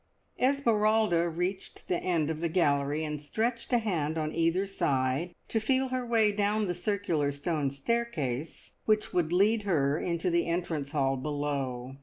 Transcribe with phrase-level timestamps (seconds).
[0.39, 5.59] Esmeralda reached the end of the gallery, and stretched a hand on either side, to
[5.59, 10.89] feel her way down the circular stone staircase which would lead her into the entrance
[10.89, 11.97] hall below.